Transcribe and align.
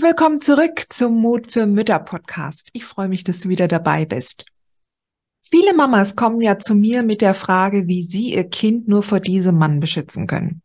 Herzlich 0.00 0.16
willkommen 0.16 0.40
zurück 0.40 0.84
zum 0.88 1.20
Mut 1.20 1.46
für 1.46 1.66
Mütter 1.66 1.98
Podcast. 1.98 2.70
Ich 2.72 2.86
freue 2.86 3.08
mich, 3.08 3.22
dass 3.22 3.40
du 3.40 3.50
wieder 3.50 3.68
dabei 3.68 4.06
bist. 4.06 4.46
Viele 5.42 5.74
Mamas 5.74 6.16
kommen 6.16 6.40
ja 6.40 6.58
zu 6.58 6.74
mir 6.74 7.02
mit 7.02 7.20
der 7.20 7.34
Frage, 7.34 7.86
wie 7.86 8.02
sie 8.02 8.32
ihr 8.32 8.44
Kind 8.44 8.88
nur 8.88 9.02
vor 9.02 9.20
diesem 9.20 9.58
Mann 9.58 9.78
beschützen 9.78 10.26
können. 10.26 10.62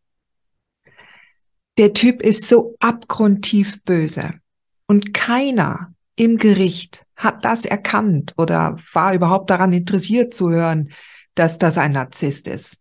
Der 1.76 1.92
Typ 1.92 2.22
ist 2.22 2.48
so 2.48 2.76
abgrundtief 2.80 3.82
böse 3.82 4.32
und 4.86 5.12
keiner 5.12 5.92
im 6.16 6.38
Gericht 6.38 7.04
hat 7.14 7.44
das 7.44 7.66
erkannt 7.66 8.32
oder 8.38 8.78
war 8.94 9.12
überhaupt 9.12 9.50
daran 9.50 9.74
interessiert 9.74 10.32
zu 10.32 10.48
hören, 10.48 10.92
dass 11.34 11.58
das 11.58 11.76
ein 11.76 11.92
Narzisst 11.92 12.48
ist. 12.48 12.80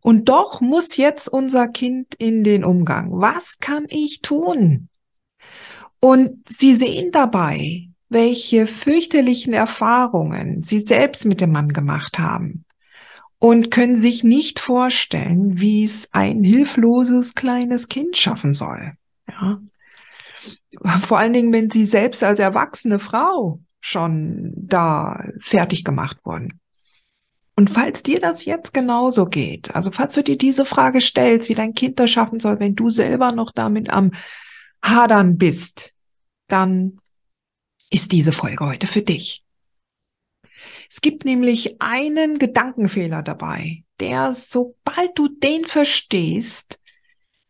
Und 0.00 0.28
doch 0.28 0.60
muss 0.60 0.96
jetzt 0.96 1.26
unser 1.28 1.66
Kind 1.66 2.14
in 2.14 2.44
den 2.44 2.62
Umgang. 2.62 3.10
Was 3.10 3.58
kann 3.58 3.86
ich 3.88 4.22
tun? 4.22 4.90
Und 6.00 6.48
sie 6.48 6.74
sehen 6.74 7.10
dabei, 7.12 7.88
welche 8.08 8.66
fürchterlichen 8.66 9.52
Erfahrungen 9.52 10.62
sie 10.62 10.80
selbst 10.80 11.24
mit 11.24 11.40
dem 11.40 11.52
Mann 11.52 11.72
gemacht 11.72 12.18
haben 12.18 12.64
und 13.38 13.70
können 13.70 13.96
sich 13.96 14.24
nicht 14.24 14.58
vorstellen, 14.60 15.60
wie 15.60 15.84
es 15.84 16.08
ein 16.12 16.42
hilfloses 16.42 17.34
kleines 17.34 17.88
Kind 17.88 18.16
schaffen 18.16 18.54
soll. 18.54 18.92
Ja. 19.28 19.60
Vor 21.00 21.18
allen 21.18 21.32
Dingen, 21.32 21.52
wenn 21.52 21.70
sie 21.70 21.84
selbst 21.84 22.22
als 22.22 22.38
erwachsene 22.38 22.98
Frau 22.98 23.60
schon 23.80 24.52
da 24.54 25.24
fertig 25.38 25.84
gemacht 25.84 26.18
wurden. 26.24 26.60
Und 27.56 27.70
falls 27.70 28.04
dir 28.04 28.20
das 28.20 28.44
jetzt 28.44 28.72
genauso 28.72 29.26
geht, 29.26 29.74
also 29.74 29.90
falls 29.90 30.14
du 30.14 30.22
dir 30.22 30.38
diese 30.38 30.64
Frage 30.64 31.00
stellst, 31.00 31.48
wie 31.48 31.54
dein 31.54 31.74
Kind 31.74 31.98
das 31.98 32.10
schaffen 32.10 32.38
soll, 32.38 32.60
wenn 32.60 32.76
du 32.76 32.90
selber 32.90 33.32
noch 33.32 33.50
damit 33.50 33.90
am 33.90 34.12
Hadern 34.82 35.38
bist, 35.38 35.94
dann 36.48 37.00
ist 37.90 38.12
diese 38.12 38.32
Folge 38.32 38.64
heute 38.64 38.86
für 38.86 39.02
dich. 39.02 39.44
Es 40.90 41.00
gibt 41.00 41.24
nämlich 41.24 41.80
einen 41.80 42.38
Gedankenfehler 42.38 43.22
dabei, 43.22 43.84
der, 44.00 44.32
sobald 44.32 45.18
du 45.18 45.28
den 45.28 45.64
verstehst, 45.64 46.80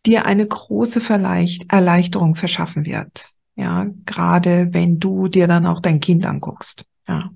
dir 0.06 0.26
eine 0.26 0.46
große 0.46 1.00
Erleichterung 1.68 2.34
verschaffen 2.34 2.84
wird. 2.84 3.30
Ja, 3.56 3.86
gerade 4.06 4.68
wenn 4.72 5.00
du 5.00 5.28
dir 5.28 5.46
dann 5.48 5.66
auch 5.66 5.80
dein 5.80 6.00
Kind 6.00 6.26
anguckst. 6.26 6.84
Ja. 7.06 7.30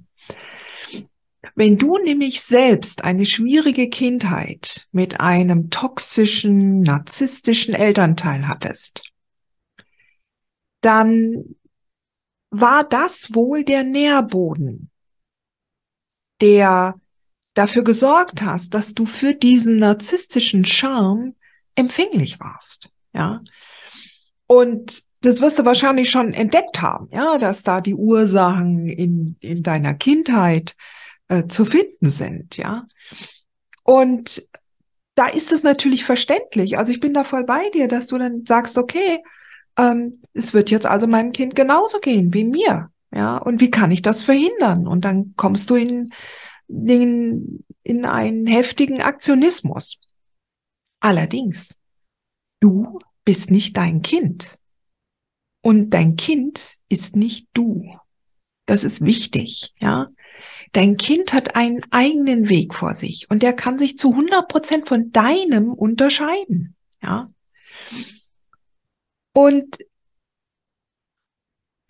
Wenn 1.54 1.76
du 1.76 1.98
nämlich 1.98 2.41
selbst 2.41 3.04
eine 3.04 3.25
schwierige 3.25 3.88
Kindheit 3.88 4.86
mit 4.92 5.20
einem 5.20 5.69
toxischen, 5.69 6.81
narzisstischen 6.81 7.75
Elternteil 7.75 8.48
hattest, 8.48 9.11
dann 10.82 11.56
war 12.50 12.84
das 12.84 13.34
wohl 13.34 13.65
der 13.65 13.82
Nährboden, 13.82 14.91
der 16.41 17.00
dafür 17.54 17.82
gesorgt 17.82 18.43
hast, 18.43 18.75
dass 18.75 18.94
du 18.94 19.06
für 19.06 19.34
diesen 19.34 19.78
narzisstischen 19.78 20.65
Charme 20.65 21.34
empfänglich 21.75 22.41
warst, 22.41 22.91
ja. 23.15 23.41
Und 24.47 25.04
das 25.22 25.41
wirst 25.41 25.59
du 25.59 25.65
wahrscheinlich 25.65 26.10
schon 26.10 26.34
entdeckt 26.34 26.82
haben, 26.82 27.09
ja, 27.10 27.38
dass 27.38 27.62
da 27.62 27.81
die 27.81 27.94
Ursachen 27.94 28.88
in, 28.88 29.37
in 29.41 29.62
deiner 29.62 29.94
Kindheit 29.94 30.76
äh, 31.28 31.47
zu 31.47 31.64
finden 31.64 32.10
sind, 32.10 32.56
ja. 32.56 32.87
Und 33.84 34.47
da 35.14 35.28
ist 35.28 35.53
es 35.53 35.62
natürlich 35.62 36.04
verständlich. 36.04 36.78
Also 36.78 36.93
ich 36.93 37.00
bin 37.00 37.14
da 37.14 37.25
voll 37.25 37.44
bei 37.44 37.69
dir, 37.70 37.88
dass 37.88 38.06
du 38.06 38.19
dann 38.19 38.44
sagst, 38.47 38.78
okay, 38.78 39.22
ähm, 39.78 40.12
es 40.32 40.54
wird 40.54 40.70
jetzt 40.70 40.86
also 40.86 41.06
meinem 41.06 41.32
Kind 41.32 41.54
genauso 41.54 41.98
gehen 41.98 42.32
wie 42.34 42.44
mir. 42.44 42.90
Ja, 43.14 43.36
und 43.36 43.60
wie 43.60 43.70
kann 43.70 43.90
ich 43.90 44.02
das 44.02 44.22
verhindern? 44.22 44.86
Und 44.86 45.04
dann 45.04 45.34
kommst 45.36 45.68
du 45.68 45.74
in, 45.74 46.12
in, 46.68 47.64
in 47.82 48.06
einen 48.06 48.46
heftigen 48.46 49.02
Aktionismus. 49.02 50.00
Allerdings, 51.00 51.78
du 52.60 52.98
bist 53.24 53.50
nicht 53.50 53.76
dein 53.76 54.00
Kind. 54.00 54.58
Und 55.62 55.90
dein 55.90 56.16
Kind 56.16 56.76
ist 56.88 57.16
nicht 57.16 57.48
du. 57.52 57.94
Das 58.66 58.84
ist 58.84 59.04
wichtig, 59.04 59.74
ja. 59.80 60.06
Dein 60.72 60.96
Kind 60.96 61.34
hat 61.34 61.54
einen 61.54 61.82
eigenen 61.90 62.48
Weg 62.48 62.74
vor 62.74 62.94
sich 62.94 63.26
und 63.30 63.42
der 63.42 63.52
kann 63.52 63.78
sich 63.78 63.98
zu 63.98 64.10
100 64.12 64.48
Prozent 64.48 64.88
von 64.88 65.12
deinem 65.12 65.72
unterscheiden, 65.72 66.76
ja. 67.02 67.26
Und 69.34 69.78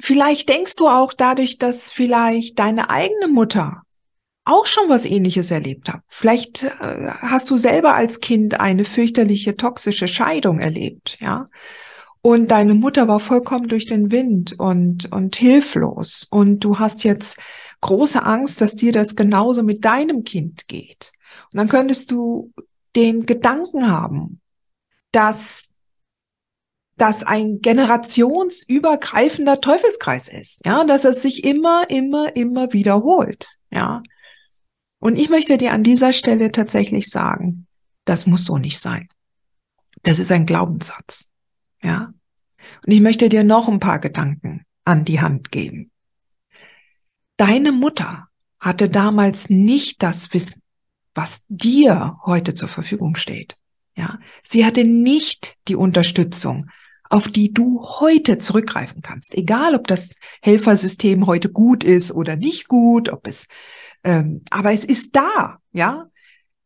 vielleicht 0.01 0.49
denkst 0.49 0.77
du 0.77 0.89
auch 0.89 1.13
dadurch, 1.13 1.59
dass 1.59 1.91
vielleicht 1.93 2.59
deine 2.59 2.91
eigene 2.91 3.29
Mutter 3.29 3.83
auch 4.45 4.67
schon 4.67 4.89
was 4.89 5.05
ähnliches 5.05 5.51
erlebt 5.51 5.89
hat. 5.89 6.03
Vielleicht 6.09 6.65
äh, 6.65 7.11
hast 7.21 7.51
du 7.51 7.57
selber 7.57 7.95
als 7.95 8.21
Kind 8.21 8.61
eine 8.61 8.85
fürchterliche 8.85 9.57
toxische 9.57 10.09
Scheidung 10.09 10.59
erlebt, 10.59 11.19
ja? 11.21 11.45
Und 12.25 12.53
deine 12.53 12.75
Mutter 12.75 13.09
war 13.09 13.19
vollkommen 13.19 13.67
durch 13.67 13.87
den 13.87 14.13
Wind 14.13 14.55
und, 14.59 15.11
und 15.11 15.35
hilflos. 15.35 16.29
Und 16.31 16.61
du 16.61 16.79
hast 16.79 17.03
jetzt 17.03 17.37
große 17.81 18.23
Angst, 18.25 18.61
dass 18.61 18.77
dir 18.77 18.93
das 18.93 19.17
genauso 19.17 19.65
mit 19.65 19.85
deinem 19.85 20.23
Kind 20.23 20.69
geht. 20.69 21.11
Und 21.53 21.59
dann 21.59 21.69
könntest 21.69 22.13
du 22.13 22.53
den 22.95 23.27
Gedanken 23.27 23.91
haben, 23.91 24.41
dass 25.11 25.69
das 26.97 27.23
ein 27.23 27.61
generationsübergreifender 27.61 29.61
Teufelskreis 29.61 30.29
ist, 30.29 30.67
ja, 30.67 30.83
dass 30.85 31.05
es 31.05 31.23
sich 31.23 31.45
immer, 31.45 31.89
immer, 31.91 32.35
immer 32.37 32.73
wiederholt, 32.73 33.49
ja. 33.71 34.03
Und 34.99 35.19
ich 35.19 35.31
möchte 35.31 35.59
dir 35.59 35.73
an 35.73 35.83
dieser 35.83 36.13
Stelle 36.13 36.53
tatsächlich 36.53 37.11
sagen, 37.11 37.67
das 38.05 38.27
muss 38.27 38.45
so 38.45 38.59
nicht 38.59 38.79
sein. 38.79 39.09
Das 40.05 40.21
ist 40.21 40.31
ein 40.31 40.47
Glaubenssatz, 40.47 41.29
ja. 41.83 42.13
Und 42.87 42.93
ich 42.93 43.01
möchte 43.01 43.29
dir 43.29 43.43
noch 43.43 43.69
ein 43.69 43.81
paar 43.81 43.99
Gedanken 43.99 44.65
an 44.85 45.05
die 45.05 45.21
Hand 45.21 45.51
geben. 45.51 45.91
Deine 47.37 47.73
Mutter 47.73 48.29
hatte 48.61 48.89
damals 48.89 49.51
nicht 49.51 50.03
das 50.03 50.33
Wissen, 50.33 50.63
was 51.15 51.45
dir 51.49 52.19
heute 52.25 52.55
zur 52.55 52.69
Verfügung 52.69 53.17
steht. 53.17 53.57
Ja, 53.97 54.19
sie 54.43 54.65
hatte 54.65 54.85
nicht 54.85 55.57
die 55.69 55.77
Unterstützung, 55.77 56.71
auf 57.13 57.29
die 57.29 57.53
du 57.53 57.83
heute 58.01 58.39
zurückgreifen 58.39 59.03
kannst. 59.03 59.35
Egal, 59.35 59.75
ob 59.75 59.87
das 59.87 60.15
Helfersystem 60.41 61.27
heute 61.27 61.51
gut 61.51 61.85
ist 61.85 62.11
oder 62.11 62.37
nicht 62.37 62.69
gut, 62.69 63.13
ob 63.13 63.27
es, 63.27 63.49
ähm, 64.03 64.43
aber 64.49 64.73
es 64.73 64.85
ist 64.85 65.15
da, 65.15 65.59
ja. 65.73 66.09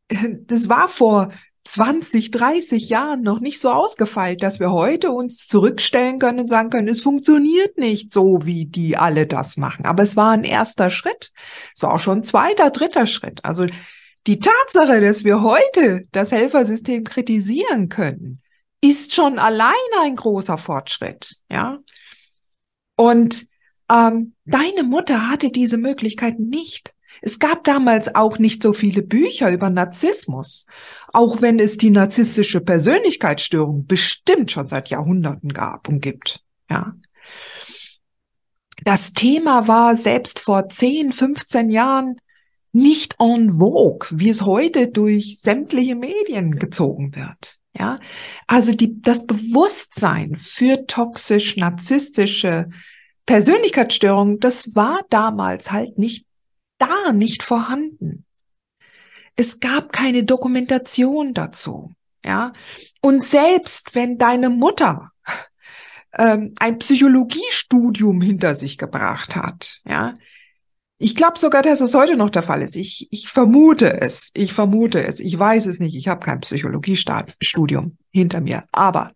Das 0.47 0.69
war 0.69 0.89
vor 0.89 1.31
20, 1.65 2.31
30 2.31 2.89
Jahren 2.89 3.23
noch 3.23 3.41
nicht 3.41 3.61
so 3.61 3.71
ausgefeilt, 3.71 4.45
dass 4.45 4.61
wir 4.61 4.71
heute 4.71 5.11
uns 5.11 5.49
zurückstellen 5.49 6.21
können 6.21 6.39
und 6.39 6.49
sagen 6.49 6.71
können, 6.71 6.87
es 6.87 7.01
funktioniert 7.01 7.77
nicht 7.77 8.13
so, 8.13 8.39
wie 8.45 8.67
die 8.67 8.97
alle 8.97 9.27
das 9.27 9.57
machen. 9.57 9.85
Aber 9.85 10.05
es 10.05 10.17
war 10.17 10.31
ein 10.31 10.45
erster 10.45 10.91
Schritt. 10.91 11.33
Es 11.75 11.83
war 11.83 11.93
auch 11.93 11.99
schon 11.99 12.19
ein 12.19 12.25
zweiter, 12.25 12.71
dritter 12.71 13.07
Schritt. 13.07 13.45
Also 13.45 13.67
die 14.29 14.39
Tatsache, 14.39 15.01
dass 15.01 15.25
wir 15.25 15.43
heute 15.43 16.05
das 16.13 16.31
Helfersystem 16.31 17.03
kritisieren 17.03 17.89
können, 17.89 18.43
ist 18.81 19.15
schon 19.15 19.39
allein 19.39 19.75
ein 20.01 20.17
großer 20.17 20.59
Fortschritt, 20.59 21.37
ja. 21.51 21.79
Und 22.97 23.47
ähm, 23.91 24.35
deine 24.45 24.83
Mutter 24.83 25.29
hatte 25.29 25.51
diese 25.51 25.77
Möglichkeit 25.77 26.39
nicht. 26.39 26.95
Es 27.23 27.39
gab 27.39 27.65
damals 27.65 28.15
auch 28.15 28.39
nicht 28.39 28.63
so 28.63 28.73
viele 28.73 29.03
Bücher 29.03 29.51
über 29.51 29.71
Narzissmus, 29.71 30.67
auch 31.13 31.41
wenn 31.41 31.59
es 31.59 31.79
die 31.79 31.91
narzisstische 31.91 32.61
Persönlichkeitsstörung 32.61 33.87
bestimmt 33.87 34.51
schon 34.51 34.67
seit 34.67 34.89
Jahrhunderten 34.91 35.53
gab 35.53 35.89
und 35.89 36.01
gibt, 36.01 36.43
ja. 36.69 36.95
Das 38.85 39.15
Thema 39.15 39.67
war 39.67 39.97
selbst 39.97 40.39
vor 40.39 40.69
10, 40.69 41.11
15 41.11 41.71
Jahren 41.71 42.21
nicht 42.73 43.17
en 43.19 43.51
vogue, 43.51 44.09
wie 44.13 44.29
es 44.29 44.43
heute 44.43 44.89
durch 44.89 45.41
sämtliche 45.41 45.97
Medien 45.97 46.57
gezogen 46.57 47.15
wird. 47.15 47.57
Ja, 47.79 47.99
also 48.47 48.73
die, 48.73 49.01
das 49.03 49.27
Bewusstsein 49.27 50.37
für 50.37 50.87
toxisch 50.87 51.57
narzisstische 51.57 52.69
Persönlichkeitsstörungen, 53.27 54.39
das 54.39 54.75
war 54.75 55.01
damals 55.11 55.73
halt 55.73 55.99
nicht 55.99 56.27
da, 56.79 57.13
nicht 57.13 57.43
vorhanden. 57.43 58.25
Es 59.35 59.61
gab 59.61 59.93
keine 59.93 60.25
Dokumentation 60.25 61.35
dazu. 61.35 61.93
Ja, 62.25 62.53
und 63.01 63.23
selbst 63.25 63.95
wenn 63.95 64.19
deine 64.19 64.49
Mutter 64.51 65.13
ähm, 66.19 66.55
ein 66.59 66.79
Psychologiestudium 66.79 68.21
hinter 68.21 68.55
sich 68.55 68.79
gebracht 68.79 69.37
hat, 69.37 69.81
ja, 69.85 70.15
ich 70.99 71.15
glaube 71.15 71.39
sogar, 71.39 71.63
dass 71.63 71.81
es 71.81 71.95
heute 71.95 72.17
noch 72.17 72.31
der 72.31 72.43
Fall 72.43 72.63
ist. 72.63 72.75
Ich, 72.75 73.09
ich 73.11 73.29
vermute 73.29 74.01
es. 74.01 74.31
Ich 74.35 74.53
vermute 74.55 75.05
es. 75.05 75.21
Ich 75.21 75.39
weiß 75.39 75.67
es 75.67 75.79
nicht. 75.79 75.95
Ich 75.95 76.09
habe 76.09 76.25
kein 76.25 76.41
Psychologiestudium 76.41 77.99
hinter 78.11 78.41
mir. 78.41 78.65
Aber 78.73 79.13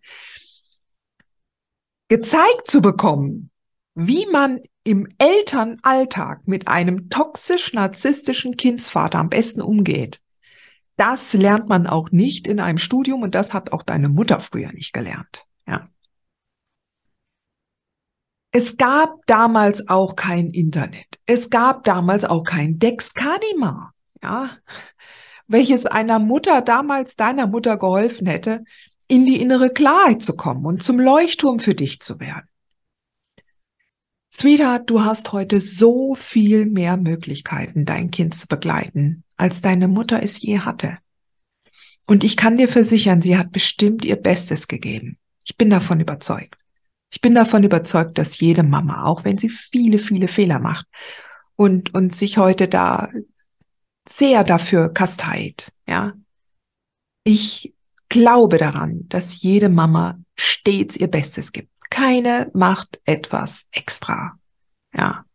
gezeigt 2.07 2.67
zu 2.67 2.81
bekommen, 2.81 3.49
wie 3.95 4.27
man 4.27 4.59
im 4.83 5.07
Elternalltag 5.17 6.47
mit 6.47 6.67
einem 6.67 7.09
toxisch-narzisstischen 7.09 8.57
Kindsvater 8.57 9.19
am 9.19 9.29
besten 9.29 9.61
umgeht, 9.61 10.21
das 10.97 11.33
lernt 11.33 11.67
man 11.67 11.87
auch 11.87 12.11
nicht 12.11 12.47
in 12.47 12.59
einem 12.59 12.77
Studium 12.77 13.23
und 13.23 13.33
das 13.33 13.53
hat 13.53 13.71
auch 13.71 13.81
deine 13.81 14.09
Mutter 14.09 14.39
früher 14.39 14.71
nicht 14.71 14.93
gelernt. 14.93 15.45
Ja. 15.65 15.89
Es 18.51 18.75
gab 18.75 19.25
damals 19.27 19.87
auch 19.87 20.15
kein 20.15 20.51
Internet. 20.51 21.19
Es 21.25 21.49
gab 21.49 21.85
damals 21.85 22.25
auch 22.25 22.43
kein 22.43 22.79
Dexcadima, 22.79 23.93
ja, 24.21 24.57
welches 25.47 25.85
einer 25.85 26.19
Mutter 26.19 26.61
damals 26.61 27.15
deiner 27.15 27.47
Mutter 27.47 27.77
geholfen 27.77 28.27
hätte, 28.27 28.63
in 29.07 29.25
die 29.25 29.41
innere 29.41 29.69
Klarheit 29.69 30.23
zu 30.23 30.35
kommen 30.35 30.65
und 30.65 30.83
zum 30.83 30.99
Leuchtturm 30.99 31.59
für 31.59 31.75
dich 31.75 32.01
zu 32.01 32.19
werden. 32.19 32.47
Sweetheart, 34.33 34.89
du 34.89 35.03
hast 35.03 35.33
heute 35.33 35.59
so 35.59 36.15
viel 36.15 36.65
mehr 36.65 36.95
Möglichkeiten, 36.95 37.85
dein 37.85 38.11
Kind 38.11 38.33
zu 38.33 38.47
begleiten, 38.47 39.23
als 39.35 39.61
deine 39.61 39.89
Mutter 39.89 40.23
es 40.23 40.41
je 40.41 40.59
hatte. 40.59 40.97
Und 42.05 42.23
ich 42.23 42.37
kann 42.37 42.57
dir 42.57 42.69
versichern, 42.69 43.21
sie 43.21 43.37
hat 43.37 43.51
bestimmt 43.51 44.05
ihr 44.05 44.15
Bestes 44.15 44.69
gegeben. 44.69 45.17
Ich 45.43 45.57
bin 45.57 45.69
davon 45.69 45.99
überzeugt. 45.99 46.60
Ich 47.11 47.19
bin 47.19 47.35
davon 47.35 47.63
überzeugt, 47.63 48.17
dass 48.17 48.39
jede 48.39 48.63
Mama, 48.63 49.03
auch 49.03 49.25
wenn 49.25 49.37
sie 49.37 49.49
viele, 49.49 49.99
viele 49.99 50.29
Fehler 50.29 50.59
macht 50.59 50.87
und, 51.55 51.93
und 51.93 52.15
sich 52.15 52.37
heute 52.37 52.69
da 52.69 53.09
sehr 54.07 54.43
dafür 54.43 54.89
kasteit, 54.89 55.73
ja. 55.87 56.13
Ich 57.23 57.75
glaube 58.09 58.57
daran, 58.57 59.07
dass 59.09 59.41
jede 59.41 59.69
Mama 59.69 60.19
stets 60.35 60.97
ihr 60.97 61.07
Bestes 61.07 61.51
gibt. 61.51 61.69
Keine 61.89 62.49
macht 62.53 62.99
etwas 63.05 63.67
extra, 63.71 64.39
ja. 64.93 65.25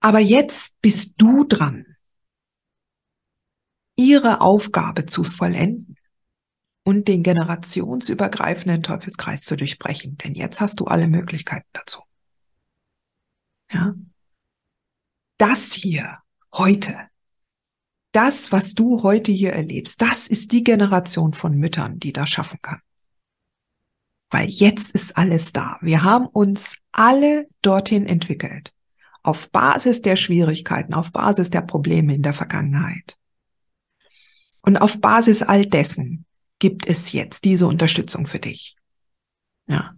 Aber 0.00 0.20
jetzt 0.20 0.80
bist 0.80 1.14
du 1.16 1.44
dran, 1.44 1.96
ihre 3.96 4.40
Aufgabe 4.40 5.06
zu 5.06 5.24
vollenden 5.24 5.96
und 6.84 7.08
den 7.08 7.22
generationsübergreifenden 7.22 8.82
Teufelskreis 8.82 9.42
zu 9.42 9.56
durchbrechen. 9.56 10.16
Denn 10.18 10.34
jetzt 10.34 10.60
hast 10.60 10.80
du 10.80 10.84
alle 10.84 11.08
Möglichkeiten 11.08 11.68
dazu. 11.72 12.02
Ja. 13.72 13.94
Das 15.38 15.72
hier 15.72 16.18
heute, 16.54 16.96
das, 18.12 18.52
was 18.52 18.74
du 18.74 19.02
heute 19.02 19.32
hier 19.32 19.52
erlebst, 19.52 20.00
das 20.00 20.28
ist 20.28 20.52
die 20.52 20.62
Generation 20.62 21.32
von 21.32 21.56
Müttern, 21.56 21.98
die 21.98 22.12
das 22.12 22.28
schaffen 22.28 22.60
kann. 22.62 22.80
Weil 24.30 24.48
jetzt 24.48 24.92
ist 24.92 25.16
alles 25.16 25.52
da. 25.52 25.78
Wir 25.80 26.02
haben 26.02 26.26
uns 26.26 26.78
alle 26.92 27.48
dorthin 27.62 28.06
entwickelt. 28.06 28.72
Auf 29.22 29.50
Basis 29.50 30.02
der 30.02 30.16
Schwierigkeiten, 30.16 30.92
auf 30.92 31.12
Basis 31.12 31.50
der 31.50 31.62
Probleme 31.62 32.14
in 32.14 32.22
der 32.22 32.34
Vergangenheit. 32.34 33.16
Und 34.60 34.76
auf 34.76 35.00
Basis 35.00 35.42
all 35.42 35.66
dessen 35.66 36.23
gibt 36.58 36.86
es 36.86 37.12
jetzt 37.12 37.44
diese 37.44 37.66
Unterstützung 37.66 38.26
für 38.26 38.38
dich. 38.38 38.76
Ja. 39.66 39.94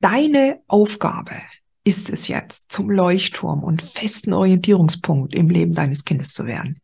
Deine 0.00 0.60
Aufgabe 0.66 1.42
ist 1.84 2.10
es 2.10 2.28
jetzt, 2.28 2.70
zum 2.70 2.90
Leuchtturm 2.90 3.62
und 3.62 3.82
festen 3.82 4.32
Orientierungspunkt 4.32 5.34
im 5.34 5.48
Leben 5.48 5.74
deines 5.74 6.04
Kindes 6.04 6.32
zu 6.32 6.46
werden. 6.46 6.80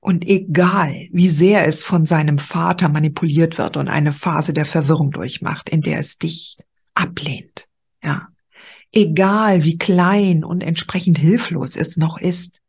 Und 0.00 0.26
egal, 0.26 1.08
wie 1.12 1.28
sehr 1.28 1.66
es 1.66 1.82
von 1.82 2.04
seinem 2.04 2.38
Vater 2.38 2.88
manipuliert 2.88 3.56
wird 3.56 3.76
und 3.76 3.88
eine 3.88 4.12
Phase 4.12 4.52
der 4.52 4.66
Verwirrung 4.66 5.10
durchmacht, 5.10 5.70
in 5.70 5.80
der 5.80 5.98
es 5.98 6.18
dich 6.18 6.58
ablehnt, 6.92 7.66
ja, 8.02 8.28
egal 8.92 9.64
wie 9.64 9.78
klein 9.78 10.44
und 10.44 10.62
entsprechend 10.62 11.18
hilflos 11.18 11.76
es 11.76 11.96
noch 11.96 12.18
ist, 12.18 12.60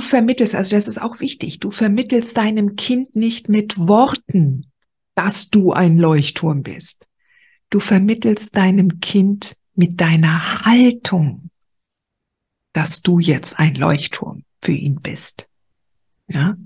Du 0.00 0.06
vermittelst, 0.06 0.54
also 0.54 0.74
das 0.74 0.88
ist 0.88 0.96
auch 0.96 1.20
wichtig, 1.20 1.60
du 1.60 1.70
vermittelst 1.70 2.34
deinem 2.34 2.74
Kind 2.74 3.16
nicht 3.16 3.50
mit 3.50 3.76
Worten, 3.76 4.72
dass 5.14 5.50
du 5.50 5.72
ein 5.72 5.98
Leuchtturm 5.98 6.62
bist. 6.62 7.06
Du 7.68 7.80
vermittelst 7.80 8.56
deinem 8.56 9.00
Kind 9.00 9.58
mit 9.74 10.00
deiner 10.00 10.64
Haltung, 10.64 11.50
dass 12.72 13.02
du 13.02 13.18
jetzt 13.18 13.58
ein 13.58 13.74
Leuchtturm 13.74 14.44
für 14.62 14.72
ihn 14.72 15.02
bist. 15.02 15.50
Ja? 16.28 16.56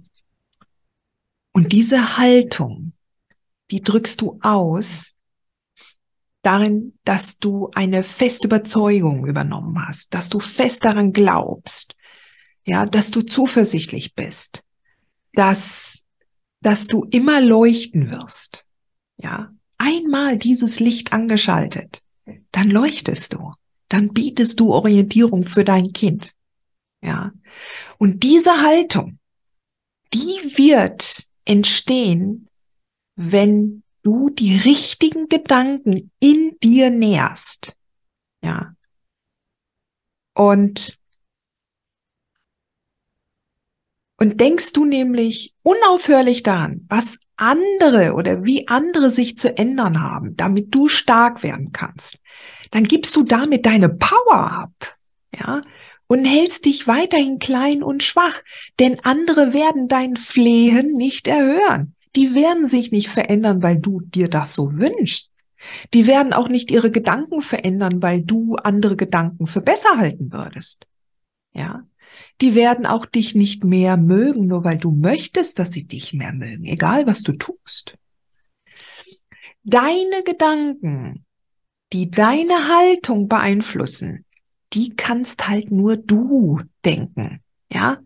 Und 1.51 1.73
diese 1.73 2.17
Haltung, 2.17 2.93
die 3.73 3.83
drückst 3.83 4.21
du 4.21 4.39
aus 4.43 5.17
darin, 6.43 6.97
dass 7.05 7.39
du 7.39 7.69
eine 7.75 8.05
feste 8.05 8.47
Überzeugung 8.47 9.27
übernommen 9.27 9.85
hast, 9.85 10.15
dass 10.15 10.29
du 10.29 10.39
fest 10.39 10.85
daran 10.85 11.13
glaubst, 11.13 11.97
ja, 12.65 12.87
dass 12.87 13.11
du 13.11 13.23
zuversichtlich 13.23 14.15
bist, 14.15 14.65
dass, 15.33 16.05
dass 16.61 16.87
du 16.87 17.05
immer 17.11 17.41
leuchten 17.41 18.11
wirst, 18.11 18.65
ja, 19.17 19.53
einmal 19.79 20.39
dieses 20.39 20.81
Licht 20.81 21.13
angeschaltet, 21.13 22.03
dann 22.53 22.71
leuchtest 22.71 23.35
du, 23.35 23.53
dann 23.89 24.13
bietest 24.13 24.61
du 24.61 24.73
Orientierung 24.73 25.43
für 25.43 25.65
dein 25.65 25.89
Kind, 25.89 26.33
ja, 27.03 27.33
und 27.99 28.23
diese 28.23 28.63
Haltung, 28.63 29.19
die 30.13 30.57
wird 30.57 31.29
entstehen, 31.45 32.49
wenn 33.17 33.83
du 34.03 34.31
die 34.31 34.57
richtigen 34.57 35.29
Gedanken 35.29 36.11
in 36.19 36.57
dir 36.63 36.91
nährst, 36.91 37.77
ja, 38.43 38.75
und 40.35 40.99
Und 44.17 44.41
denkst 44.41 44.73
du 44.73 44.85
nämlich 44.85 45.55
unaufhörlich 45.63 46.43
daran, 46.43 46.87
was 46.89 47.19
andere 47.37 48.15
oder 48.15 48.45
wie 48.45 48.69
andere 48.69 49.11
sich 49.11 49.37
zu 49.39 49.57
ändern 49.57 50.01
haben, 50.01 50.37
damit 50.37 50.75
du 50.75 50.89
stark 50.89 51.43
werden 51.43 51.73
kannst, 51.73 52.19
dann 52.71 52.85
gibst 52.85 53.15
du 53.17 53.25
damit 53.25 53.67
deine 53.67 53.89
Power 53.89 54.53
ab, 54.53 54.97
ja, 55.37 55.61
und 56.07 56.25
hältst 56.25 56.65
dich 56.67 56.87
weiterhin 56.87 57.39
klein 57.39 57.83
und 57.83 58.03
schwach, 58.03 58.43
denn 58.79 59.01
andere 59.01 59.53
werden 59.53 59.89
dein 59.89 60.17
Flehen 60.17 60.93
nicht 60.93 61.27
erhören. 61.27 61.95
Die 62.15 62.35
werden 62.35 62.69
sich 62.69 62.93
nicht 62.93 63.09
verändern, 63.09 63.63
weil 63.63 63.79
du 63.79 64.01
dir 64.01 64.29
das 64.29 64.55
so 64.55 64.77
wünschst. 64.77 65.33
Die 65.93 66.07
werden 66.07 66.33
auch 66.33 66.49
nicht 66.49 66.71
ihre 66.71 66.91
Gedanken 66.91 67.43
verändern, 67.43 68.03
weil 68.03 68.23
du 68.23 68.57
andere 68.57 68.97
Gedanken 68.97 69.47
für 69.47 69.63
besser 69.63 69.97
halten 69.97 70.33
würdest. 70.33 70.87
Ja, 71.53 71.83
die 72.41 72.55
werden 72.55 72.87
auch 72.87 73.07
dich 73.07 73.35
nicht 73.35 73.65
mehr 73.65 73.97
mögen, 73.97 74.47
nur 74.47 74.65
weil 74.65 74.79
du 74.79 74.91
möchtest, 74.91 75.59
dass 75.59 75.73
sie 75.73 75.87
dich 75.87 76.13
mehr 76.13 76.33
mögen, 76.33 76.65
egal 76.65 77.07
was 77.07 77.23
du 77.23 77.33
tust. 77.33 77.97
Deine 79.63 80.23
Gedanken, 80.25 81.25
die 81.93 82.11
deine 82.11 82.69
Haltung 82.69 83.29
beeinflussen, 83.29 84.25
die 84.73 84.95
kannst 84.97 85.47
halt 85.49 85.71
nur 85.71 85.97
du 85.97 86.61
denken, 86.85 87.41
ja? 87.71 87.99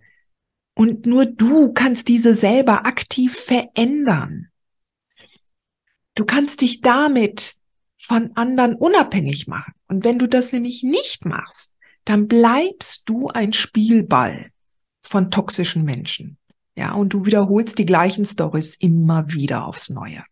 Und 0.74 1.06
nur 1.06 1.26
du 1.26 1.72
kannst 1.72 2.06
diese 2.06 2.34
selber 2.34 2.86
aktiv 2.86 3.34
verändern. 3.34 4.48
Du 6.14 6.24
kannst 6.24 6.60
dich 6.60 6.80
damit 6.80 7.56
von 7.96 8.36
anderen 8.36 8.76
unabhängig 8.76 9.48
machen. 9.48 9.72
Und 9.88 10.04
wenn 10.04 10.18
du 10.18 10.28
das 10.28 10.52
nämlich 10.52 10.82
nicht 10.84 11.24
machst, 11.24 11.74
dann 12.04 12.28
bleibst 12.28 13.08
du 13.08 13.28
ein 13.28 13.52
Spielball 13.52 14.50
von 15.02 15.30
toxischen 15.30 15.84
Menschen. 15.84 16.38
Ja, 16.76 16.92
und 16.92 17.12
du 17.12 17.26
wiederholst 17.26 17.78
die 17.78 17.86
gleichen 17.86 18.24
Stories 18.24 18.76
immer 18.76 19.32
wieder 19.32 19.66
aufs 19.66 19.90
Neue. 19.90 20.22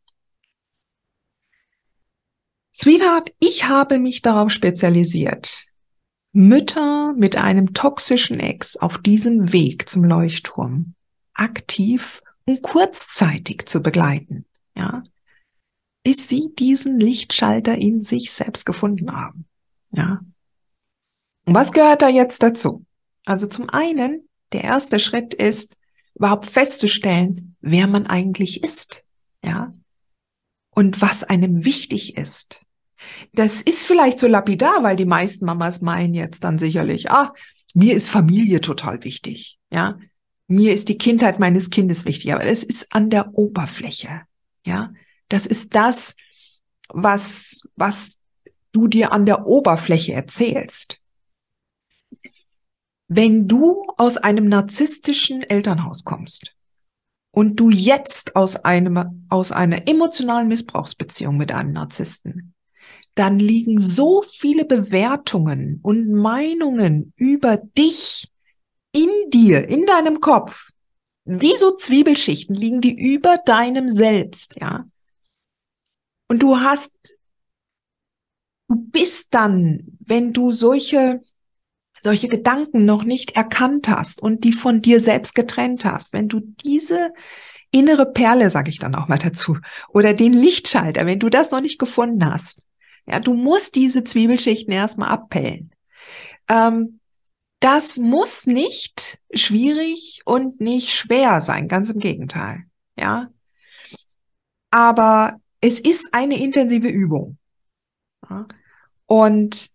Sweetheart, 2.72 3.32
ich 3.40 3.68
habe 3.68 3.98
mich 3.98 4.22
darauf 4.22 4.50
spezialisiert, 4.50 5.66
Mütter 6.32 7.14
mit 7.14 7.36
einem 7.36 7.72
toxischen 7.72 8.38
Ex 8.38 8.76
auf 8.76 8.98
diesem 8.98 9.52
Weg 9.52 9.88
zum 9.88 10.04
Leuchtturm 10.04 10.94
aktiv 11.32 12.22
und 12.44 12.62
kurzzeitig 12.62 13.66
zu 13.66 13.80
begleiten, 13.82 14.44
ja, 14.76 15.02
bis 16.02 16.28
sie 16.28 16.50
diesen 16.58 17.00
Lichtschalter 17.00 17.76
in 17.76 18.02
sich 18.02 18.32
selbst 18.32 18.66
gefunden 18.66 19.10
haben, 19.12 19.46
ja. 19.90 20.20
Und 21.46 21.54
was 21.54 21.72
gehört 21.72 22.02
da 22.02 22.08
jetzt 22.08 22.42
dazu? 22.42 22.84
Also 23.24 23.46
zum 23.46 23.70
einen, 23.70 24.28
der 24.52 24.64
erste 24.64 24.98
Schritt 24.98 25.32
ist, 25.32 25.74
überhaupt 26.14 26.46
festzustellen, 26.46 27.56
wer 27.60 27.86
man 27.86 28.06
eigentlich 28.06 28.62
ist, 28.64 29.04
ja, 29.42 29.72
und 30.70 31.00
was 31.00 31.24
einem 31.24 31.64
wichtig 31.64 32.16
ist. 32.16 32.60
Das 33.32 33.62
ist 33.62 33.86
vielleicht 33.86 34.18
so 34.18 34.26
lapidar, 34.26 34.82
weil 34.82 34.96
die 34.96 35.04
meisten 35.04 35.44
Mamas 35.44 35.80
meinen 35.80 36.14
jetzt 36.14 36.44
dann 36.44 36.58
sicherlich, 36.58 37.10
ah, 37.10 37.32
mir 37.74 37.94
ist 37.94 38.08
Familie 38.08 38.60
total 38.60 39.04
wichtig, 39.04 39.58
ja. 39.70 39.98
Mir 40.48 40.72
ist 40.72 40.88
die 40.88 40.98
Kindheit 40.98 41.40
meines 41.40 41.70
Kindes 41.70 42.04
wichtig, 42.04 42.32
aber 42.32 42.44
es 42.44 42.62
ist 42.62 42.92
an 42.92 43.10
der 43.10 43.34
Oberfläche, 43.34 44.22
ja. 44.64 44.92
Das 45.28 45.46
ist 45.46 45.74
das, 45.74 46.14
was, 46.88 47.62
was 47.74 48.18
du 48.72 48.88
dir 48.88 49.12
an 49.12 49.26
der 49.26 49.46
Oberfläche 49.46 50.12
erzählst. 50.12 51.00
Wenn 53.08 53.46
du 53.46 53.84
aus 53.96 54.16
einem 54.16 54.48
narzisstischen 54.48 55.42
Elternhaus 55.42 56.04
kommst 56.04 56.54
und 57.30 57.60
du 57.60 57.70
jetzt 57.70 58.34
aus 58.34 58.56
einem, 58.56 59.26
aus 59.28 59.52
einer 59.52 59.86
emotionalen 59.88 60.48
Missbrauchsbeziehung 60.48 61.36
mit 61.36 61.52
einem 61.52 61.72
Narzissten, 61.72 62.54
dann 63.14 63.38
liegen 63.38 63.78
so 63.78 64.22
viele 64.22 64.64
Bewertungen 64.64 65.80
und 65.82 66.10
Meinungen 66.10 67.12
über 67.16 67.56
dich 67.56 68.30
in 68.92 69.08
dir, 69.30 69.68
in 69.68 69.86
deinem 69.86 70.20
Kopf. 70.20 70.70
Wie 71.24 71.56
so 71.56 71.74
Zwiebelschichten 71.74 72.54
liegen 72.54 72.80
die 72.80 72.94
über 72.94 73.38
deinem 73.38 73.88
Selbst, 73.90 74.56
ja. 74.60 74.86
Und 76.28 76.42
du 76.42 76.58
hast, 76.58 76.92
du 78.68 78.76
bist 78.76 79.28
dann, 79.32 79.98
wenn 80.00 80.32
du 80.32 80.52
solche, 80.52 81.22
solche 81.98 82.28
Gedanken 82.28 82.84
noch 82.84 83.04
nicht 83.04 83.36
erkannt 83.36 83.88
hast 83.88 84.22
und 84.22 84.44
die 84.44 84.52
von 84.52 84.82
dir 84.82 85.00
selbst 85.00 85.34
getrennt 85.34 85.84
hast, 85.84 86.12
wenn 86.12 86.28
du 86.28 86.40
diese 86.40 87.12
innere 87.70 88.06
Perle, 88.06 88.50
sage 88.50 88.70
ich 88.70 88.78
dann 88.78 88.94
auch 88.94 89.08
mal 89.08 89.18
dazu, 89.18 89.58
oder 89.88 90.14
den 90.14 90.32
Lichtschalter, 90.32 91.06
wenn 91.06 91.18
du 91.18 91.28
das 91.28 91.50
noch 91.50 91.60
nicht 91.60 91.78
gefunden 91.78 92.24
hast, 92.24 92.62
ja, 93.06 93.20
du 93.20 93.34
musst 93.34 93.76
diese 93.76 94.04
Zwiebelschichten 94.04 94.72
erstmal 94.72 95.10
abpellen. 95.10 95.70
Ähm, 96.48 97.00
das 97.60 97.98
muss 97.98 98.46
nicht 98.46 99.18
schwierig 99.32 100.22
und 100.24 100.60
nicht 100.60 100.92
schwer 100.92 101.40
sein, 101.40 101.68
ganz 101.68 101.90
im 101.90 101.98
Gegenteil. 101.98 102.64
Ja. 102.98 103.30
Aber 104.70 105.40
es 105.60 105.80
ist 105.80 106.08
eine 106.12 106.38
intensive 106.38 106.88
Übung. 106.88 107.38
Ja? 108.28 108.46
Und 109.06 109.70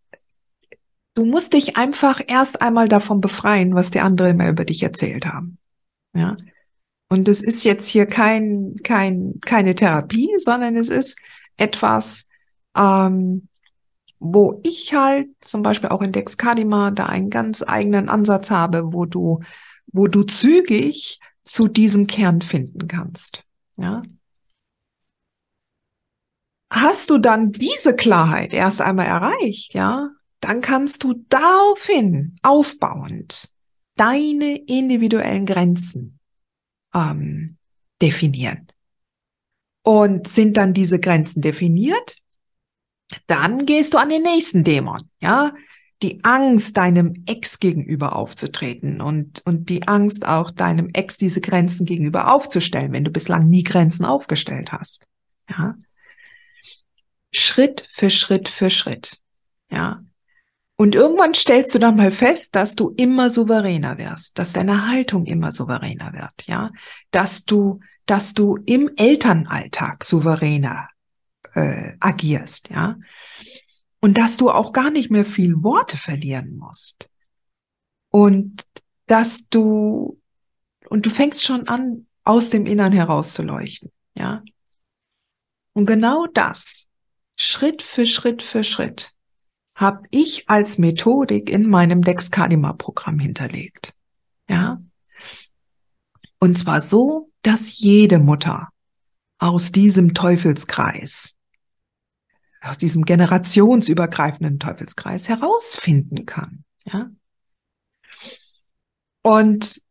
du 1.14 1.26
musst 1.26 1.54
dich 1.54 1.78
einfach 1.78 2.22
erst 2.26 2.62
einmal 2.62 2.88
davon 2.88 3.22
befreien, 3.22 3.76
was 3.76 3.92
die 3.92 4.00
anderen 4.00 4.32
immer 4.32 4.50
über 4.50 4.66
dich 4.66 4.84
erzählt 4.84 5.26
haben. 5.26 5.58
Ja. 6.14 6.38
Und 7.10 7.28
es 7.28 7.42
ist 7.42 7.64
jetzt 7.64 7.88
hier 7.88 8.06
kein, 8.06 8.76
kein, 8.84 9.40
keine 9.42 9.76
Therapie, 9.76 10.30
sondern 10.38 10.78
es 10.78 10.88
ist 10.88 11.18
etwas, 11.58 12.28
ähm, 12.78 13.50
wo 14.20 14.62
ich 14.64 14.94
halt 14.94 15.30
zum 15.42 15.64
Beispiel 15.64 15.90
auch 15.90 16.02
in 16.02 16.12
Dexcadima 16.12 16.92
da 16.92 17.08
einen 17.08 17.30
ganz 17.30 17.64
eigenen 17.68 18.08
Ansatz 18.08 18.52
habe, 18.52 18.94
wo 18.94 19.06
du, 19.06 19.42
wo 19.88 20.08
du 20.08 20.24
zügig 20.24 21.20
zu 21.42 21.68
diesem 21.68 22.08
Kern 22.08 22.42
finden 22.42 22.88
kannst. 22.88 23.44
Ja. 23.78 24.04
Hast 26.70 27.10
du 27.10 27.18
dann 27.18 27.52
diese 27.52 27.96
Klarheit 27.96 28.54
erst 28.54 28.80
einmal 28.80 29.08
erreicht, 29.08 29.74
ja, 29.74 30.12
dann 30.42 30.62
kannst 30.62 31.04
du 31.04 31.24
daraufhin 31.30 32.36
aufbauend 32.42 33.50
deine 33.96 34.58
individuellen 34.58 35.46
Grenzen 35.46 36.20
ähm, 36.94 37.58
definieren. 38.02 38.68
Und 39.84 40.28
sind 40.28 40.58
dann 40.58 40.74
diese 40.74 41.00
Grenzen 41.00 41.42
definiert, 41.42 42.18
dann 43.28 43.66
gehst 43.66 43.94
du 43.94 43.98
an 43.98 44.10
den 44.10 44.22
nächsten 44.22 44.64
Dämon, 44.64 45.10
ja, 45.20 45.54
die 46.02 46.24
Angst, 46.24 46.78
deinem 46.78 47.24
Ex 47.28 47.60
gegenüber 47.60 48.16
aufzutreten 48.16 49.02
und, 49.02 49.42
und 49.46 49.70
die 49.70 49.88
Angst 49.88 50.26
auch 50.26 50.50
deinem 50.50 50.90
Ex 50.94 51.18
diese 51.18 51.42
Grenzen 51.42 51.86
gegenüber 51.86 52.34
aufzustellen, 52.34 52.92
wenn 52.92 53.04
du 53.04 53.12
bislang 53.12 53.50
nie 53.50 53.64
Grenzen 53.64 54.06
aufgestellt 54.06 54.72
hast, 54.72 55.06
ja. 55.50 55.76
Schritt 57.34 57.86
für 57.88 58.10
Schritt 58.10 58.50
für 58.50 58.70
Schritt, 58.70 59.20
ja. 59.72 60.04
Und 60.82 60.96
irgendwann 60.96 61.36
stellst 61.36 61.76
du 61.76 61.78
dann 61.78 61.96
mal 61.96 62.10
fest, 62.10 62.56
dass 62.56 62.74
du 62.74 62.90
immer 62.98 63.30
souveräner 63.30 64.00
wirst, 64.00 64.40
dass 64.40 64.52
deine 64.52 64.88
Haltung 64.88 65.28
immer 65.28 65.52
souveräner 65.52 66.12
wird, 66.12 66.48
ja, 66.48 66.72
dass 67.12 67.46
du, 67.46 67.82
dass 68.08 68.34
du 68.34 68.58
im 68.66 68.90
Elternalltag 68.96 70.04
souveräner 70.04 70.90
äh, 71.54 71.94
agierst, 72.00 72.70
ja. 72.70 72.98
Und 74.00 74.18
dass 74.18 74.38
du 74.38 74.50
auch 74.50 74.74
gar 74.74 74.90
nicht 74.90 75.12
mehr 75.12 75.24
viel 75.24 75.62
Worte 75.62 75.98
verlieren 75.98 76.58
musst. 76.58 77.12
Und 78.10 78.64
dass 79.06 79.48
du, 79.50 80.20
und 80.90 81.06
du 81.06 81.12
fängst 81.12 81.46
schon 81.46 81.68
an, 81.68 82.08
aus 82.24 82.50
dem 82.50 82.66
Innern 82.66 82.92
heraus 82.92 83.34
zu 83.34 83.44
leuchten, 83.44 83.92
ja. 84.16 84.42
Und 85.74 85.86
genau 85.86 86.26
das, 86.34 86.88
Schritt 87.38 87.84
für 87.84 88.08
Schritt 88.08 88.42
für 88.42 88.64
Schritt, 88.64 89.14
habe 89.82 90.08
ich 90.12 90.50
als 90.50 90.78
Methodik 90.78 91.50
in 91.50 91.70
meinem 91.70 92.04
Dexcadima-Programm 92.04 93.20
hinterlegt. 93.20 93.94
Ja. 94.48 94.82
Und 96.40 96.58
zwar 96.58 96.82
so, 96.82 97.30
dass 97.42 97.80
jede 97.80 98.20
Mutter 98.20 98.70
aus 99.40 99.72
diesem 99.72 100.14
Teufelskreis 100.14 101.38
aus 102.62 102.78
diesem 102.78 103.06
generationsübergreifenden 103.06 104.60
Teufelskreis 104.60 105.28
herausfinden 105.28 106.26
kann. 106.26 106.64
Ja? 106.86 107.10
Und 109.24 109.82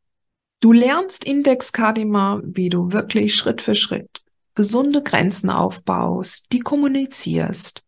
du 0.61 0.73
lernst 0.73 1.25
Index 1.25 1.73
Kadima, 1.73 2.40
wie 2.44 2.68
du 2.68 2.92
wirklich 2.92 3.35
Schritt 3.35 3.61
für 3.61 3.75
Schritt 3.75 4.23
gesunde 4.54 5.02
Grenzen 5.02 5.49
aufbaust, 5.49 6.47
die 6.52 6.61
kommunizierst 6.61 7.82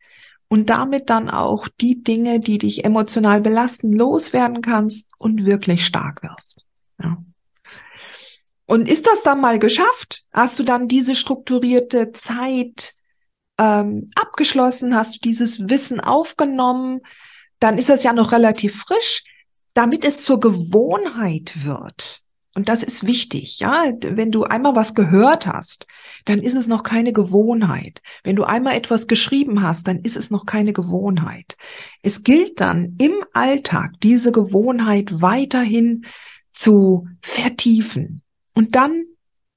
und 0.52 0.66
damit 0.66 1.08
dann 1.08 1.30
auch 1.30 1.66
die 1.66 2.02
Dinge, 2.04 2.38
die 2.38 2.58
dich 2.58 2.84
emotional 2.84 3.40
belasten, 3.40 3.90
loswerden 3.90 4.60
kannst 4.60 5.08
und 5.16 5.46
wirklich 5.46 5.82
stark 5.86 6.22
wirst. 6.22 6.66
Ja. 7.02 7.16
Und 8.66 8.86
ist 8.86 9.06
das 9.06 9.22
dann 9.22 9.40
mal 9.40 9.58
geschafft? 9.58 10.26
Hast 10.30 10.58
du 10.58 10.62
dann 10.62 10.88
diese 10.88 11.14
strukturierte 11.14 12.12
Zeit, 12.12 12.92
ähm, 13.56 14.10
abgeschlossen, 14.14 14.94
hast 14.94 15.14
du 15.14 15.18
dieses 15.20 15.70
Wissen 15.70 16.00
aufgenommen, 16.00 17.00
dann 17.58 17.78
ist 17.78 17.88
das 17.88 18.02
ja 18.04 18.12
noch 18.12 18.32
relativ 18.32 18.82
frisch, 18.82 19.24
damit 19.72 20.04
es 20.04 20.22
zur 20.22 20.38
Gewohnheit 20.38 21.64
wird. 21.64 22.20
Und 22.54 22.68
das 22.68 22.82
ist 22.82 23.06
wichtig, 23.06 23.60
ja. 23.60 23.84
Wenn 24.02 24.30
du 24.30 24.44
einmal 24.44 24.76
was 24.76 24.94
gehört 24.94 25.46
hast, 25.46 25.86
dann 26.26 26.40
ist 26.40 26.54
es 26.54 26.68
noch 26.68 26.82
keine 26.82 27.12
Gewohnheit. 27.12 28.02
Wenn 28.24 28.36
du 28.36 28.44
einmal 28.44 28.76
etwas 28.76 29.06
geschrieben 29.06 29.62
hast, 29.62 29.88
dann 29.88 30.00
ist 30.00 30.16
es 30.16 30.30
noch 30.30 30.44
keine 30.44 30.72
Gewohnheit. 30.72 31.56
Es 32.02 32.22
gilt 32.22 32.60
dann 32.60 32.96
im 32.98 33.14
Alltag 33.32 33.92
diese 34.02 34.32
Gewohnheit 34.32 35.22
weiterhin 35.22 36.04
zu 36.50 37.08
vertiefen. 37.22 38.22
Und 38.54 38.76
dann 38.76 39.04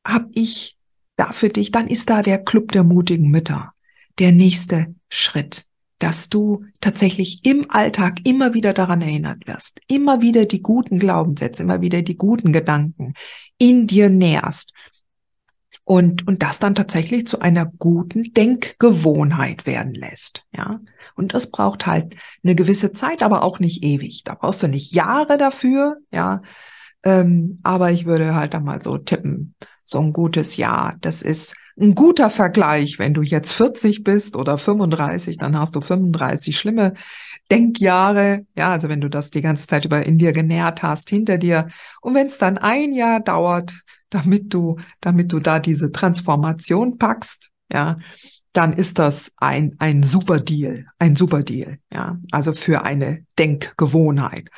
habe 0.05 0.29
ich 0.33 0.77
da 1.17 1.31
für 1.31 1.49
dich, 1.49 1.71
dann 1.71 1.87
ist 1.87 2.09
da 2.09 2.21
der 2.21 2.43
Club 2.43 2.71
der 2.71 2.83
mutigen 2.83 3.29
Mütter 3.29 3.73
der 4.19 4.31
nächste 4.31 4.95
Schritt, 5.09 5.65
dass 6.05 6.29
du 6.29 6.63
tatsächlich 6.81 7.43
im 7.47 7.71
Alltag 7.71 8.19
immer 8.25 8.53
wieder 8.53 8.73
daran 8.73 9.01
erinnert 9.01 9.47
wirst, 9.47 9.79
immer 9.87 10.21
wieder 10.21 10.45
die 10.45 10.61
guten 10.61 10.99
Glaubenssätze, 10.99 11.63
immer 11.63 11.81
wieder 11.81 12.03
die 12.03 12.15
guten 12.15 12.53
Gedanken 12.53 13.15
in 13.57 13.87
dir 13.87 14.11
nährst 14.11 14.71
und, 15.83 16.27
und 16.27 16.43
das 16.43 16.59
dann 16.59 16.75
tatsächlich 16.75 17.25
zu 17.25 17.39
einer 17.39 17.65
guten 17.65 18.33
Denkgewohnheit 18.33 19.65
werden 19.65 19.95
lässt, 19.95 20.43
ja. 20.55 20.79
Und 21.15 21.33
das 21.33 21.49
braucht 21.49 21.87
halt 21.87 22.15
eine 22.43 22.53
gewisse 22.53 22.91
Zeit, 22.91 23.23
aber 23.23 23.41
auch 23.41 23.57
nicht 23.57 23.83
ewig. 23.83 24.23
Da 24.25 24.35
brauchst 24.35 24.61
du 24.61 24.67
nicht 24.67 24.93
Jahre 24.93 25.39
dafür, 25.39 25.97
ja. 26.11 26.41
Ähm, 27.01 27.61
aber 27.63 27.91
ich 27.91 28.05
würde 28.05 28.35
halt 28.35 28.53
da 28.53 28.59
mal 28.59 28.79
so 28.79 28.99
tippen, 28.99 29.55
so 29.83 30.01
ein 30.01 30.13
gutes 30.13 30.55
Jahr. 30.57 30.97
Das 31.01 31.23
ist 31.23 31.55
Ein 31.77 31.93
guter 31.93 32.29
Vergleich, 32.29 32.99
wenn 32.99 33.13
du 33.13 33.21
jetzt 33.21 33.51
40 33.51 34.03
bist 34.03 34.37
oder 34.37 34.57
35, 34.57 35.37
dann 35.37 35.59
hast 35.59 35.75
du 35.75 35.81
35 35.81 36.57
schlimme 36.57 36.93
Denkjahre, 37.51 38.45
ja, 38.55 38.71
also 38.71 38.89
wenn 38.89 39.01
du 39.01 39.09
das 39.09 39.29
die 39.29 39.41
ganze 39.41 39.67
Zeit 39.67 39.85
über 39.85 40.05
in 40.05 40.17
dir 40.17 40.31
genährt 40.31 40.83
hast, 40.83 41.09
hinter 41.09 41.37
dir. 41.37 41.67
Und 42.01 42.15
wenn 42.15 42.27
es 42.27 42.37
dann 42.37 42.57
ein 42.57 42.93
Jahr 42.93 43.19
dauert, 43.19 43.83
damit 44.09 44.53
du, 44.53 44.77
damit 45.01 45.31
du 45.31 45.39
da 45.39 45.59
diese 45.59 45.91
Transformation 45.91 46.97
packst, 46.97 47.51
ja, 47.71 47.97
dann 48.53 48.71
ist 48.71 48.97
das 48.99 49.31
ein, 49.35 49.75
ein 49.79 50.01
super 50.01 50.39
Deal, 50.39 50.85
ein 50.97 51.15
super 51.15 51.43
Deal, 51.43 51.79
ja, 51.91 52.17
also 52.31 52.53
für 52.53 52.83
eine 52.83 53.25
Denkgewohnheit. 53.37 54.49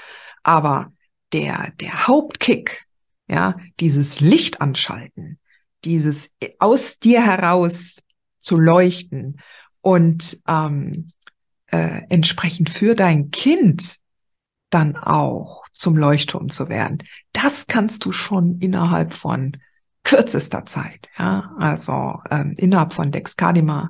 Aber 0.44 0.94
der, 1.34 1.72
der 1.80 2.08
Hauptkick, 2.08 2.86
ja, 3.28 3.56
dieses 3.80 4.22
Licht 4.22 4.62
anschalten, 4.62 5.40
dieses 5.88 6.29
aus 6.60 7.00
dir 7.00 7.25
heraus 7.25 8.03
zu 8.41 8.60
leuchten 8.60 9.39
und 9.82 10.39
ähm, 10.48 11.10
äh, 11.67 12.01
entsprechend 12.10 12.70
für 12.70 12.94
dein 12.94 13.32
Kind 13.32 13.98
dann 14.70 14.98
auch 14.98 15.63
zum 15.72 15.96
Leuchtturm 15.96 16.50
zu 16.50 16.67
werden. 16.67 17.00
Das 17.32 17.67
kannst 17.67 18.03
du 18.03 18.12
schon 18.12 18.60
innerhalb 18.60 19.13
von 19.13 19.58
kürzester 20.03 20.65
Zeit. 20.65 21.08
Ja, 21.17 21.53
also 21.58 22.22
ähm, 22.29 22.53
innerhalb 22.58 22.94
von 22.94 23.12
Dexcadima 23.12 23.89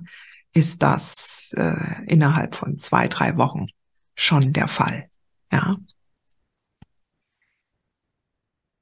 ist 0.54 0.84
das 0.84 1.54
äh, 1.58 2.04
innerhalb 2.06 2.56
von 2.56 2.78
zwei, 2.78 3.08
drei 3.08 3.38
Wochen 3.38 3.68
schon 4.16 4.54
der 4.54 4.68
Fall. 4.68 5.10
Ja. 5.52 5.76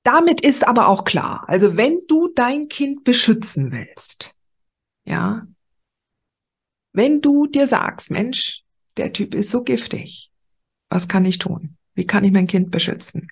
Damit 0.05 0.41
ist 0.41 0.67
aber 0.67 0.87
auch 0.87 1.03
klar, 1.03 1.45
also 1.49 1.77
wenn 1.77 1.99
du 2.07 2.29
dein 2.35 2.67
Kind 2.67 3.03
beschützen 3.03 3.71
willst, 3.71 4.37
ja, 5.03 5.47
wenn 6.93 7.21
du 7.21 7.47
dir 7.47 7.65
sagst, 7.65 8.11
Mensch, 8.11 8.61
der 8.97 9.13
Typ 9.13 9.33
ist 9.33 9.49
so 9.49 9.63
giftig, 9.63 10.31
was 10.89 11.07
kann 11.07 11.25
ich 11.25 11.39
tun? 11.39 11.77
Wie 11.95 12.05
kann 12.05 12.23
ich 12.23 12.31
mein 12.31 12.45
Kind 12.45 12.69
beschützen? 12.69 13.29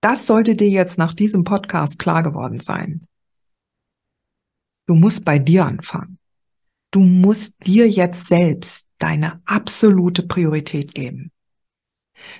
Das 0.00 0.26
sollte 0.26 0.56
dir 0.56 0.68
jetzt 0.68 0.98
nach 0.98 1.14
diesem 1.14 1.44
Podcast 1.44 2.00
klar 2.00 2.24
geworden 2.24 2.58
sein. 2.58 3.06
Du 4.86 4.96
musst 4.96 5.24
bei 5.24 5.38
dir 5.38 5.66
anfangen. 5.66 6.18
Du 6.90 6.98
musst 6.98 7.64
dir 7.64 7.88
jetzt 7.88 8.26
selbst 8.26 8.88
deine 8.98 9.40
absolute 9.44 10.24
Priorität 10.24 10.96
geben. 10.96 11.30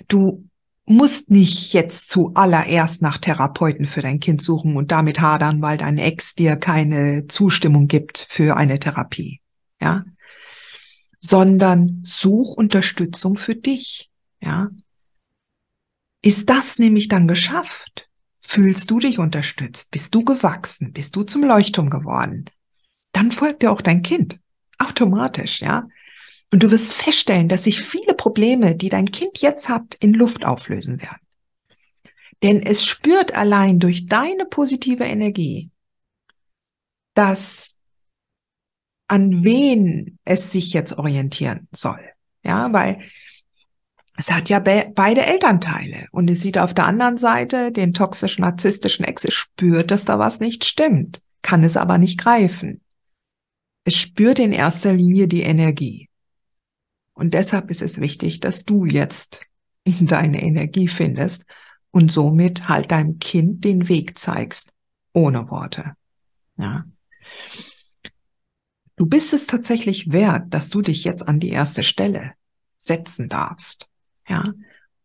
Du 0.09 0.49
musst 0.85 1.31
nicht 1.31 1.73
jetzt 1.73 2.09
zuallererst 2.09 3.01
nach 3.01 3.17
Therapeuten 3.17 3.85
für 3.85 4.01
dein 4.01 4.19
Kind 4.19 4.41
suchen 4.41 4.77
und 4.77 4.91
damit 4.91 5.19
hadern, 5.19 5.61
weil 5.61 5.77
dein 5.77 5.97
Ex 5.97 6.35
dir 6.35 6.55
keine 6.55 7.27
Zustimmung 7.27 7.87
gibt 7.87 8.25
für 8.29 8.55
eine 8.55 8.79
Therapie. 8.79 9.41
Ja? 9.81 10.05
Sondern 11.19 12.01
such 12.03 12.55
Unterstützung 12.55 13.35
für 13.35 13.55
dich. 13.55 14.11
Ja? 14.41 14.69
Ist 16.21 16.49
das 16.49 16.77
nämlich 16.77 17.07
dann 17.07 17.27
geschafft? 17.27 18.09
Fühlst 18.39 18.91
du 18.91 18.99
dich 18.99 19.17
unterstützt? 19.17 19.89
Bist 19.89 20.13
du 20.13 20.23
gewachsen? 20.23 20.93
Bist 20.93 21.15
du 21.15 21.23
zum 21.23 21.43
Leuchtturm 21.43 21.89
geworden? 21.89 22.45
Dann 23.11 23.31
folgt 23.31 23.63
dir 23.63 23.71
auch 23.71 23.81
dein 23.81 24.03
Kind. 24.03 24.39
Automatisch, 24.77 25.61
ja? 25.61 25.87
Und 26.51 26.63
du 26.63 26.71
wirst 26.71 26.93
feststellen, 26.93 27.49
dass 27.49 27.63
sich 27.63 27.81
viele 27.81 28.13
Probleme, 28.13 28.75
die 28.75 28.89
dein 28.89 29.11
Kind 29.11 29.39
jetzt 29.39 29.67
hat, 29.67 29.95
in 29.95 30.13
Luft 30.13 30.45
auflösen 30.45 31.01
werden. 31.01 31.19
Denn 32.43 32.61
es 32.61 32.85
spürt 32.85 33.33
allein 33.33 33.79
durch 33.79 34.05
deine 34.05 34.45
positive 34.45 35.03
Energie, 35.03 35.71
dass 37.13 37.77
an 39.07 39.43
wen 39.43 40.19
es 40.25 40.51
sich 40.51 40.73
jetzt 40.73 40.97
orientieren 40.97 41.67
soll. 41.71 41.99
Ja, 42.43 42.71
weil 42.73 42.99
es 44.17 44.31
hat 44.31 44.49
ja 44.49 44.59
be 44.59 44.91
beide 44.95 45.25
Elternteile 45.25 46.07
und 46.11 46.29
es 46.29 46.41
sieht 46.41 46.57
auf 46.57 46.73
der 46.73 46.85
anderen 46.85 47.17
Seite 47.17 47.71
den 47.71 47.93
toxischen, 47.93 48.43
narzisstischen 48.43 49.05
Ex, 49.05 49.25
es 49.25 49.33
spürt, 49.33 49.91
dass 49.91 50.05
da 50.05 50.19
was 50.19 50.39
nicht 50.39 50.63
stimmt, 50.65 51.21
kann 51.41 51.63
es 51.63 51.75
aber 51.75 51.97
nicht 51.97 52.19
greifen. 52.19 52.81
Es 53.83 53.95
spürt 53.95 54.39
in 54.39 54.51
erster 54.53 54.93
Linie 54.93 55.27
die 55.27 55.41
Energie. 55.41 56.09
Und 57.15 57.33
deshalb 57.33 57.71
ist 57.71 57.81
es 57.81 57.99
wichtig, 57.99 58.41
dass 58.41 58.65
du 58.65 58.85
jetzt 58.85 59.41
in 59.83 60.05
deine 60.05 60.43
Energie 60.43 60.87
findest 60.87 61.45
und 61.91 62.11
somit 62.11 62.67
halt 62.67 62.91
deinem 62.91 63.19
Kind 63.19 63.63
den 63.63 63.87
Weg 63.87 64.19
zeigst, 64.19 64.73
ohne 65.13 65.49
Worte. 65.49 65.95
Ja. 66.57 66.85
Du 68.97 69.05
bist 69.05 69.33
es 69.33 69.47
tatsächlich 69.47 70.11
wert, 70.11 70.53
dass 70.53 70.69
du 70.69 70.81
dich 70.81 71.03
jetzt 71.03 71.27
an 71.27 71.39
die 71.39 71.49
erste 71.49 71.83
Stelle 71.83 72.33
setzen 72.77 73.29
darfst. 73.29 73.87
Ja. 74.27 74.53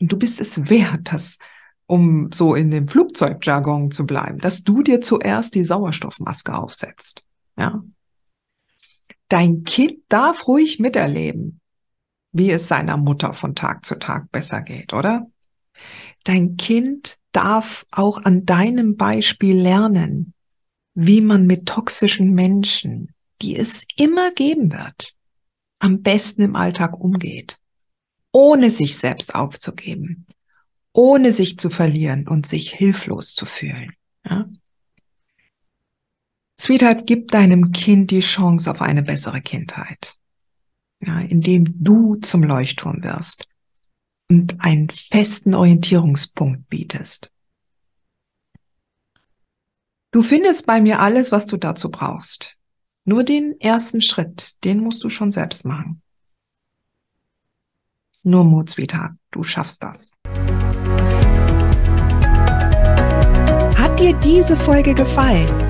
Und 0.01 0.13
du 0.13 0.17
bist 0.17 0.41
es 0.41 0.69
wert, 0.69 1.13
dass, 1.13 1.39
um 1.87 2.31
so 2.33 2.55
in 2.55 2.71
dem 2.71 2.89
Flugzeugjargon 2.89 3.91
zu 3.91 4.07
bleiben, 4.07 4.39
dass 4.39 4.65
du 4.65 4.83
dir 4.83 5.01
zuerst 5.01 5.55
die 5.55 5.65
Sauerstoffmaske 5.65 6.55
aufsetzt. 6.55 7.23
Ja. 7.57 7.85
Dein 9.29 9.63
Kind 9.63 9.99
darf 10.09 10.49
ruhig 10.49 10.81
miterleben, 10.81 11.60
wie 12.33 12.51
es 12.51 12.69
seiner 12.69 12.97
Mutter 12.97 13.33
von 13.33 13.55
Tag 13.55 13.85
zu 13.85 13.97
Tag 13.99 14.31
besser 14.31 14.63
geht, 14.63 14.93
oder? 14.93 15.27
Dein 16.25 16.57
Kind 16.57 17.19
darf 17.33 17.87
auch 17.91 18.23
an 18.23 18.45
deinem 18.45 18.97
Beispiel 18.97 19.59
lernen, 19.59 20.35
wie 20.95 21.21
man 21.21 21.47
mit 21.47 21.67
toxischen 21.67 22.33
Menschen, 22.35 23.15
die 23.43 23.57
es 23.57 23.85
immer 23.97 24.33
geben 24.33 24.73
wird, 24.73 25.15
am 25.79 26.03
besten 26.03 26.43
im 26.43 26.57
Alltag 26.57 26.99
umgeht, 26.99 27.59
ohne 28.33 28.71
sich 28.71 28.99
selbst 28.99 29.35
aufzugeben, 29.35 30.27
ohne 30.93 31.33
sich 31.33 31.59
zu 31.59 31.71
verlieren 31.71 32.29
und 32.29 32.47
sich 32.47 32.73
hilflos 32.73 33.35
zu 33.35 33.47
fühlen. 33.47 33.93
Ja? 34.25 34.49
Sweetheart, 36.61 37.07
gib 37.07 37.31
deinem 37.31 37.73
Kind 37.73 38.11
die 38.11 38.21
Chance 38.21 38.71
auf 38.71 38.83
eine 38.83 39.03
bessere 39.03 39.41
Kindheit 39.41 40.20
ja, 41.01 41.21
indem 41.21 41.83
du 41.83 42.17
zum 42.17 42.43
Leuchtturm 42.43 43.03
wirst 43.03 43.49
und 44.31 44.61
einen 44.61 44.91
festen 44.91 45.55
Orientierungspunkt 45.55 46.69
bietest. 46.69 47.33
Du 50.13 50.23
findest 50.23 50.67
bei 50.67 50.81
mir 50.81 51.01
alles, 51.01 51.33
was 51.33 51.47
du 51.47 51.57
dazu 51.57 51.91
brauchst. 51.91 52.57
Nur 53.05 53.25
den 53.25 53.61
ersten 53.61 54.01
Schritt, 54.01 54.57
den 54.65 54.81
musst 54.81 55.03
du 55.05 55.09
schon 55.09 55.33
selbst 55.33 55.65
machen. 55.65 56.03
Nur 58.23 58.45
Mut, 58.45 58.69
Sweetheart, 58.69 59.13
du 59.31 59.43
schaffst 59.43 59.83
das. 59.83 60.11
Hat 63.77 63.99
dir 63.99 64.13
diese 64.23 64.57
Folge 64.57 64.95
gefallen? 64.95 65.70